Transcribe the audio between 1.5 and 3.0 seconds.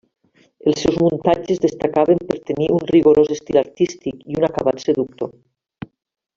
destacaven per tenir un